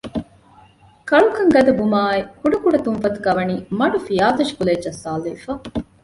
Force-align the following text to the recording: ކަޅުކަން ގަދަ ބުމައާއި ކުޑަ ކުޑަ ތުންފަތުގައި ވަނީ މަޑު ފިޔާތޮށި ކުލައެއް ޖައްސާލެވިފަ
ކަޅުކަން 1.09 1.51
ގަދަ 1.55 1.71
ބުމައާއި 1.79 2.21
ކުޑަ 2.39 2.57
ކުޑަ 2.63 2.77
ތުންފަތުގައި 2.85 3.37
ވަނީ 3.37 3.55
މަޑު 3.79 3.97
ފިޔާތޮށި 4.07 4.53
ކުލައެއް 4.57 4.83
ޖައްސާލެވިފަ 4.85 5.51